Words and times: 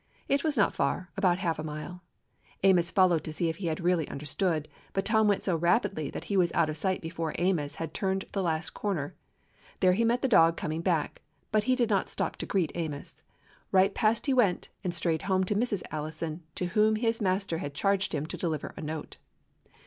It 0.27 0.43
was 0.43 0.57
not 0.57 0.73
far, 0.73 1.11
about 1.15 1.37
half 1.37 1.59
a 1.59 1.63
mile. 1.63 2.01
Amos 2.63 2.89
followed 2.89 3.23
to 3.23 3.31
see 3.31 3.49
if 3.49 3.57
he 3.57 3.67
had 3.67 3.79
really 3.79 4.07
understood, 4.07 4.67
but 4.93 5.05
Tom 5.05 5.27
went 5.27 5.43
so 5.43 5.55
rapidly 5.55 6.09
that 6.09 6.23
he 6.23 6.35
was 6.35 6.51
out 6.53 6.71
of 6.71 6.77
sight 6.77 6.95
long 6.95 7.01
before 7.01 7.35
Amos 7.37 7.75
had 7.75 7.93
turned 7.93 8.25
the 8.31 8.41
last 8.41 8.71
corner. 8.71 9.13
There 9.79 9.93
he 9.93 10.03
met 10.03 10.23
the 10.23 10.27
dog 10.27 10.57
coming 10.57 10.81
back, 10.81 11.21
but 11.51 11.65
he 11.65 11.75
did 11.75 11.91
not 11.91 12.09
stop 12.09 12.37
to 12.37 12.47
greet 12.47 12.71
Amos. 12.73 13.21
Right 13.71 13.93
past 13.93 14.25
he 14.25 14.33
went, 14.33 14.69
and 14.83 14.95
straight 14.95 15.21
home 15.21 15.43
to 15.43 15.53
Mrs. 15.55 15.83
Allison, 15.91 16.41
to 16.55 16.65
whom 16.73 16.95
his 16.95 17.21
master 17.21 17.59
had 17.59 17.75
charged 17.75 18.11
him 18.15 18.25
to 18.25 18.37
deliver 18.37 18.73
a 18.75 18.81
note. 18.81 19.17